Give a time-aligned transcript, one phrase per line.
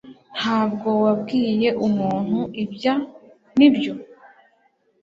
[0.37, 2.93] Ntabwo wabwiye umuntu ibya,
[3.57, 3.93] nibyo?